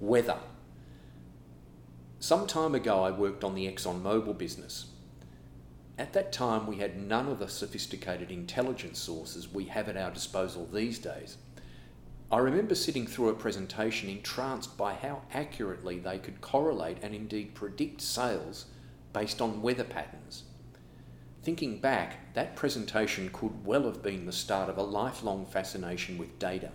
Weather. 0.00 0.38
Some 2.20 2.46
time 2.46 2.76
ago, 2.76 3.02
I 3.02 3.10
worked 3.10 3.42
on 3.42 3.56
the 3.56 3.66
ExxonMobil 3.66 4.38
business. 4.38 4.92
At 5.98 6.12
that 6.12 6.30
time, 6.30 6.68
we 6.68 6.76
had 6.76 6.96
none 6.96 7.26
of 7.26 7.40
the 7.40 7.48
sophisticated 7.48 8.30
intelligence 8.30 9.00
sources 9.00 9.52
we 9.52 9.64
have 9.64 9.88
at 9.88 9.96
our 9.96 10.12
disposal 10.12 10.68
these 10.72 11.00
days. 11.00 11.38
I 12.30 12.38
remember 12.38 12.76
sitting 12.76 13.08
through 13.08 13.30
a 13.30 13.34
presentation 13.34 14.08
entranced 14.08 14.76
by 14.76 14.94
how 14.94 15.22
accurately 15.32 15.98
they 15.98 16.18
could 16.18 16.40
correlate 16.40 16.98
and 17.02 17.12
indeed 17.12 17.56
predict 17.56 18.00
sales 18.00 18.66
based 19.12 19.42
on 19.42 19.62
weather 19.62 19.82
patterns. 19.82 20.44
Thinking 21.42 21.80
back, 21.80 22.34
that 22.34 22.54
presentation 22.54 23.30
could 23.32 23.66
well 23.66 23.82
have 23.82 24.02
been 24.02 24.26
the 24.26 24.32
start 24.32 24.70
of 24.70 24.78
a 24.78 24.82
lifelong 24.82 25.44
fascination 25.44 26.18
with 26.18 26.38
data. 26.38 26.70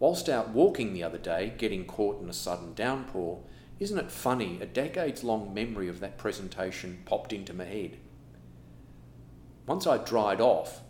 Whilst 0.00 0.30
out 0.30 0.48
walking 0.48 0.94
the 0.94 1.02
other 1.02 1.18
day, 1.18 1.52
getting 1.58 1.84
caught 1.84 2.22
in 2.22 2.30
a 2.30 2.32
sudden 2.32 2.72
downpour, 2.72 3.42
isn't 3.78 3.98
it 3.98 4.10
funny 4.10 4.58
a 4.60 4.66
decades 4.66 5.22
long 5.22 5.52
memory 5.52 5.88
of 5.88 6.00
that 6.00 6.16
presentation 6.16 7.02
popped 7.04 7.34
into 7.34 7.52
my 7.52 7.66
head? 7.66 7.98
Once 9.66 9.86
I 9.86 9.98
dried 9.98 10.40
off, 10.40 10.80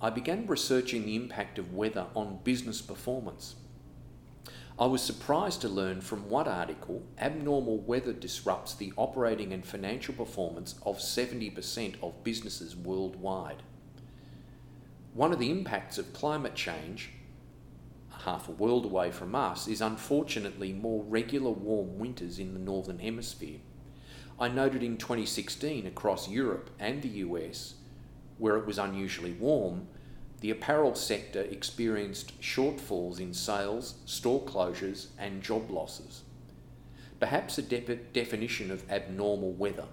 I 0.00 0.10
began 0.10 0.46
researching 0.46 1.04
the 1.04 1.16
impact 1.16 1.58
of 1.58 1.74
weather 1.74 2.06
on 2.14 2.38
business 2.44 2.80
performance. 2.80 3.56
I 4.78 4.86
was 4.86 5.02
surprised 5.02 5.60
to 5.62 5.68
learn 5.68 6.00
from 6.00 6.30
one 6.30 6.46
article 6.46 7.02
abnormal 7.18 7.78
weather 7.78 8.12
disrupts 8.12 8.72
the 8.72 8.92
operating 8.96 9.52
and 9.52 9.66
financial 9.66 10.14
performance 10.14 10.76
of 10.86 11.00
70% 11.00 11.96
of 12.00 12.22
businesses 12.22 12.76
worldwide. 12.76 13.64
One 15.12 15.32
of 15.32 15.40
the 15.40 15.50
impacts 15.50 15.98
of 15.98 16.12
climate 16.12 16.54
change, 16.54 17.10
half 18.24 18.48
a 18.48 18.52
world 18.52 18.84
away 18.84 19.10
from 19.10 19.34
us, 19.34 19.68
is 19.68 19.80
unfortunately 19.80 20.72
more 20.72 21.04
regular 21.04 21.50
warm 21.50 21.98
winters 21.98 22.38
in 22.38 22.54
the 22.54 22.60
Northern 22.60 22.98
Hemisphere. 22.98 23.58
I 24.40 24.48
noted 24.48 24.82
in 24.82 24.96
2016 24.96 25.86
across 25.86 26.28
Europe 26.28 26.70
and 26.78 27.02
the 27.02 27.08
US, 27.08 27.74
where 28.38 28.56
it 28.56 28.66
was 28.66 28.78
unusually 28.78 29.32
warm, 29.32 29.88
the 30.40 30.50
apparel 30.50 30.94
sector 30.94 31.42
experienced 31.42 32.40
shortfalls 32.40 33.18
in 33.18 33.34
sales, 33.34 33.96
store 34.04 34.42
closures, 34.44 35.08
and 35.18 35.42
job 35.42 35.70
losses. 35.70 36.22
Perhaps 37.18 37.58
a 37.58 37.62
de- 37.62 37.96
definition 38.12 38.70
of 38.70 38.88
abnormal 38.88 39.52
weather. 39.52 39.86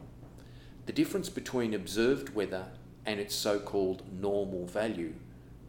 The 0.85 0.93
difference 0.93 1.29
between 1.29 1.73
observed 1.73 2.35
weather 2.35 2.67
and 3.05 3.19
its 3.19 3.33
so 3.33 3.59
called 3.59 4.03
normal 4.21 4.67
value, 4.67 5.15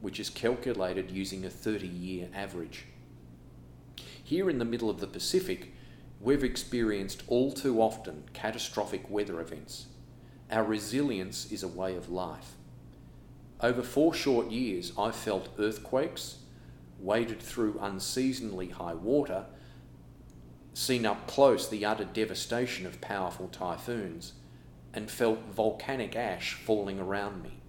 which 0.00 0.20
is 0.20 0.30
calculated 0.30 1.10
using 1.10 1.44
a 1.44 1.50
30 1.50 1.86
year 1.86 2.28
average. 2.34 2.86
Here 4.22 4.50
in 4.50 4.58
the 4.58 4.64
middle 4.64 4.90
of 4.90 5.00
the 5.00 5.06
Pacific, 5.06 5.72
we've 6.20 6.44
experienced 6.44 7.22
all 7.28 7.52
too 7.52 7.80
often 7.80 8.24
catastrophic 8.32 9.08
weather 9.08 9.40
events. 9.40 9.86
Our 10.50 10.64
resilience 10.64 11.50
is 11.50 11.62
a 11.62 11.68
way 11.68 11.96
of 11.96 12.08
life. 12.08 12.54
Over 13.60 13.82
four 13.82 14.12
short 14.12 14.50
years, 14.50 14.92
I've 14.98 15.16
felt 15.16 15.48
earthquakes, 15.58 16.38
waded 17.00 17.40
through 17.40 17.78
unseasonably 17.80 18.68
high 18.68 18.94
water, 18.94 19.46
seen 20.74 21.06
up 21.06 21.26
close 21.26 21.68
the 21.68 21.84
utter 21.84 22.04
devastation 22.04 22.84
of 22.86 23.00
powerful 23.00 23.48
typhoons, 23.48 24.34
and 24.92 25.10
felt 25.10 25.38
volcanic 25.50 26.14
ash 26.14 26.54
falling 26.54 27.00
around 27.00 27.42
me. 27.42 27.60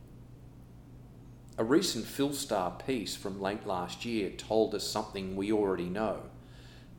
A 1.60 1.64
recent 1.64 2.06
Philstar 2.06 2.86
piece 2.86 3.16
from 3.16 3.42
late 3.42 3.66
last 3.66 4.06
year 4.06 4.30
told 4.30 4.76
us 4.76 4.88
something 4.88 5.36
we 5.36 5.52
already 5.52 5.90
know. 5.90 6.22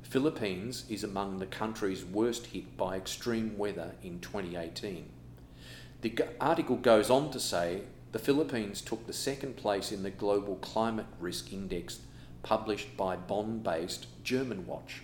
Philippines 0.02 0.84
is 0.88 1.04
among 1.04 1.38
the 1.38 1.46
countries 1.46 2.04
worst 2.04 2.46
hit 2.46 2.76
by 2.76 2.96
extreme 2.96 3.56
weather 3.56 3.92
in 4.02 4.18
2018. 4.18 5.08
The 6.00 6.24
article 6.40 6.74
goes 6.74 7.08
on 7.08 7.30
to 7.30 7.38
say 7.38 7.82
the 8.10 8.18
Philippines 8.18 8.80
took 8.80 9.06
the 9.06 9.12
second 9.12 9.56
place 9.56 9.92
in 9.92 10.02
the 10.02 10.10
Global 10.10 10.56
Climate 10.56 11.06
Risk 11.20 11.52
Index 11.52 12.00
published 12.42 12.96
by 12.96 13.14
Bonn 13.14 13.60
based 13.60 14.06
Germanwatch. 14.24 15.02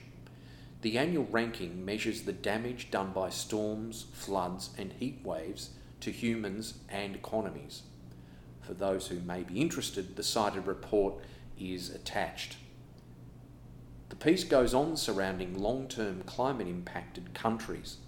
The 0.82 0.98
annual 0.98 1.28
ranking 1.30 1.84
measures 1.84 2.22
the 2.22 2.32
damage 2.32 2.90
done 2.90 3.12
by 3.12 3.30
storms, 3.30 4.06
floods, 4.14 4.70
and 4.76 4.94
heat 4.94 5.20
waves 5.22 5.70
to 6.00 6.10
humans 6.10 6.78
and 6.88 7.14
economies. 7.14 7.82
For 8.66 8.74
those 8.74 9.08
who 9.08 9.20
may 9.20 9.42
be 9.42 9.60
interested, 9.60 10.16
the 10.16 10.22
cited 10.22 10.66
report 10.66 11.14
is 11.58 11.90
attached. 11.90 12.56
The 14.08 14.16
piece 14.16 14.44
goes 14.44 14.74
on 14.74 14.96
surrounding 14.96 15.58
long 15.58 15.88
term 15.88 16.22
climate 16.22 16.68
impacted 16.68 17.34
countries 17.34 17.98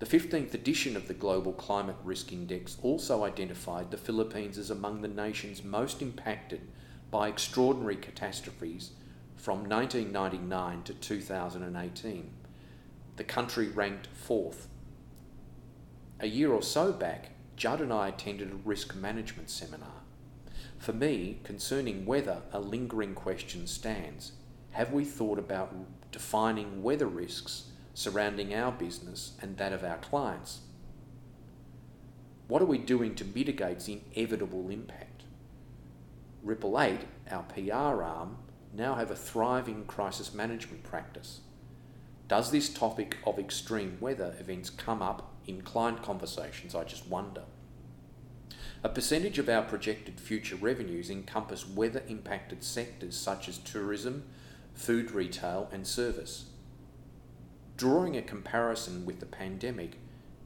the 0.00 0.06
15th 0.06 0.54
edition 0.54 0.96
of 0.96 1.08
the 1.08 1.14
Global 1.14 1.52
Climate 1.52 1.98
Risk 2.02 2.32
Index 2.32 2.78
also 2.82 3.22
identified 3.22 3.90
the 3.90 3.98
Philippines 3.98 4.56
as 4.56 4.70
among 4.70 5.02
the 5.02 5.08
nations 5.08 5.62
most 5.62 6.00
impacted 6.00 6.62
by 7.10 7.28
extraordinary 7.28 7.96
catastrophes 7.96 8.92
from 9.36 9.68
1999 9.68 10.84
to 10.84 10.94
2018. 10.94 12.30
The 13.16 13.24
country 13.24 13.68
ranked 13.68 14.06
fourth. 14.14 14.68
A 16.18 16.26
year 16.26 16.50
or 16.50 16.62
so 16.62 16.92
back, 16.92 17.32
Judd 17.60 17.82
and 17.82 17.92
I 17.92 18.08
attended 18.08 18.50
a 18.50 18.54
risk 18.54 18.94
management 18.94 19.50
seminar. 19.50 20.00
For 20.78 20.94
me, 20.94 21.40
concerning 21.44 22.06
weather, 22.06 22.40
a 22.52 22.58
lingering 22.58 23.14
question 23.14 23.66
stands. 23.66 24.32
Have 24.70 24.94
we 24.94 25.04
thought 25.04 25.38
about 25.38 25.74
defining 26.10 26.82
weather 26.82 27.06
risks 27.06 27.64
surrounding 27.92 28.54
our 28.54 28.72
business 28.72 29.32
and 29.42 29.58
that 29.58 29.74
of 29.74 29.84
our 29.84 29.98
clients. 29.98 30.60
What 32.48 32.62
are 32.62 32.64
we 32.64 32.78
doing 32.78 33.14
to 33.16 33.26
mitigate 33.26 33.80
the 33.80 34.00
inevitable 34.14 34.70
impact? 34.70 35.24
Ripple 36.42 36.80
8, 36.80 37.00
our 37.30 37.42
PR 37.42 38.02
arm, 38.02 38.38
now 38.72 38.94
have 38.94 39.10
a 39.10 39.16
thriving 39.16 39.84
crisis 39.84 40.32
management 40.32 40.82
practice. 40.82 41.40
Does 42.26 42.50
this 42.50 42.72
topic 42.72 43.18
of 43.26 43.38
extreme 43.38 43.98
weather 44.00 44.34
events 44.40 44.70
come 44.70 45.02
up 45.02 45.34
in 45.50 45.62
client 45.62 46.02
conversations? 46.02 46.74
I 46.74 46.84
just 46.84 47.06
wonder. 47.06 47.42
A 48.82 48.88
percentage 48.88 49.38
of 49.38 49.48
our 49.50 49.62
projected 49.62 50.18
future 50.18 50.56
revenues 50.56 51.10
encompass 51.10 51.68
weather 51.68 52.02
impacted 52.08 52.64
sectors 52.64 53.14
such 53.14 53.46
as 53.48 53.58
tourism, 53.58 54.24
food 54.72 55.10
retail, 55.10 55.68
and 55.70 55.86
service 55.86 56.46
drawing 57.80 58.14
a 58.14 58.20
comparison 58.20 59.06
with 59.06 59.20
the 59.20 59.26
pandemic 59.26 59.92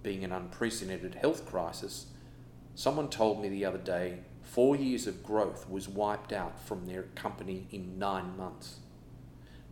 being 0.04 0.22
an 0.22 0.30
unprecedented 0.30 1.16
health 1.16 1.44
crisis, 1.44 2.06
someone 2.76 3.10
told 3.10 3.42
me 3.42 3.48
the 3.48 3.64
other 3.64 3.76
day 3.76 4.18
four 4.40 4.76
years 4.76 5.08
of 5.08 5.24
growth 5.24 5.68
was 5.68 5.88
wiped 5.88 6.32
out 6.32 6.60
from 6.60 6.86
their 6.86 7.02
company 7.16 7.66
in 7.72 7.98
nine 7.98 8.36
months. 8.36 8.76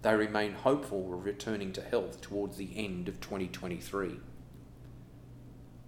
They 0.02 0.12
remain 0.12 0.54
hopeful 0.54 1.14
of 1.14 1.24
returning 1.24 1.72
to 1.74 1.82
health 1.82 2.20
towards 2.20 2.56
the 2.56 2.70
end 2.74 3.06
of 3.06 3.20
2023. 3.20 4.18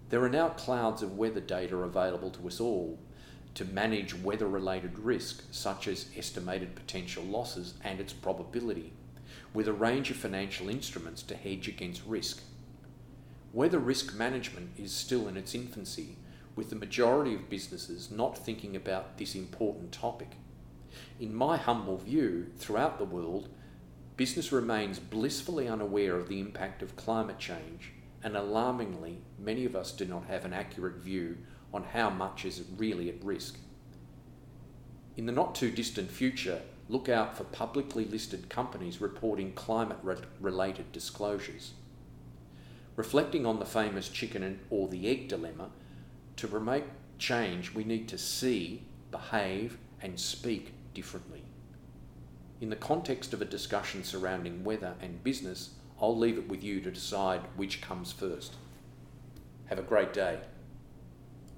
There 0.09 0.23
are 0.23 0.29
now 0.29 0.49
clouds 0.49 1.01
of 1.01 1.17
weather 1.17 1.39
data 1.39 1.77
available 1.77 2.29
to 2.31 2.47
us 2.47 2.59
all 2.59 2.99
to 3.55 3.65
manage 3.65 4.13
weather 4.13 4.47
related 4.47 4.99
risk, 4.99 5.43
such 5.51 5.87
as 5.87 6.09
estimated 6.15 6.75
potential 6.75 7.23
losses 7.23 7.73
and 7.83 7.99
its 7.99 8.13
probability 8.13 8.91
with 9.53 9.67
a 9.67 9.73
range 9.73 10.11
of 10.11 10.17
financial 10.17 10.69
instruments 10.69 11.23
to 11.23 11.35
hedge 11.35 11.67
against 11.67 12.05
risk. 12.05 12.41
Weather 13.53 13.79
risk 13.79 14.13
management 14.13 14.71
is 14.77 14.93
still 14.93 15.29
in 15.29 15.37
its 15.37 15.55
infancy, 15.55 16.17
with 16.55 16.69
the 16.69 16.75
majority 16.75 17.33
of 17.33 17.49
businesses 17.49 18.11
not 18.11 18.37
thinking 18.37 18.75
about 18.75 19.17
this 19.17 19.33
important 19.33 19.93
topic. 19.93 20.31
In 21.19 21.33
my 21.33 21.57
humble 21.57 21.97
view, 21.97 22.47
throughout 22.57 22.97
the 22.97 23.05
world, 23.05 23.47
business 24.17 24.51
remains 24.51 24.99
blissfully 24.99 25.67
unaware 25.67 26.17
of 26.17 26.27
the 26.27 26.39
impact 26.39 26.81
of 26.81 26.97
climate 26.97 27.39
change, 27.39 27.93
and 28.25 28.35
alarmingly, 28.35 29.19
many 29.37 29.65
of 29.65 29.75
us 29.75 29.91
do 29.91 30.03
not 30.03 30.25
have 30.25 30.45
an 30.45 30.51
accurate 30.51 30.95
view 30.95 31.37
on 31.71 31.83
how 31.83 32.09
much 32.09 32.43
is 32.43 32.63
really 32.75 33.07
at 33.07 33.23
risk. 33.23 33.59
In 35.15 35.27
the 35.27 35.31
not 35.31 35.53
too 35.53 35.69
distant 35.69 36.09
future, 36.09 36.63
look 36.89 37.07
out 37.07 37.37
for 37.37 37.43
publicly 37.43 38.03
listed 38.03 38.49
companies 38.49 38.99
reporting 38.99 39.53
climate 39.53 39.99
related 40.41 40.91
disclosures. 40.91 41.73
Reflecting 42.95 43.45
on 43.45 43.59
the 43.59 43.65
famous 43.65 44.09
chicken 44.09 44.59
or 44.71 44.87
the 44.87 45.07
egg 45.07 45.27
dilemma, 45.27 45.69
to 46.37 46.47
promote 46.47 46.85
change, 47.19 47.75
we 47.75 47.83
need 47.83 48.07
to 48.07 48.17
see, 48.17 48.87
behave, 49.11 49.77
and 50.01 50.19
speak 50.19 50.73
differently. 50.95 51.43
In 52.59 52.71
the 52.71 52.75
context 52.75 53.33
of 53.33 53.41
a 53.43 53.45
discussion 53.45 54.03
surrounding 54.03 54.63
weather 54.63 54.95
and 54.99 55.23
business, 55.23 55.75
I'll 56.05 56.15
leave 56.15 56.37
it 56.37 56.47
with 56.47 56.63
you 56.63 56.81
to 56.81 56.91
decide 56.91 57.41
which 57.55 57.81
comes 57.81 58.11
first. 58.11 58.53
Have 59.65 59.79
a 59.79 59.81
great 59.81 60.13
day. 60.13 60.37